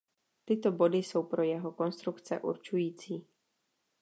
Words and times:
Tyto 0.45 0.71
body 0.71 0.97
jsou 0.97 1.23
pro 1.23 1.43
jeho 1.43 1.71
konstrukce 1.71 2.39
určující. 2.39 3.25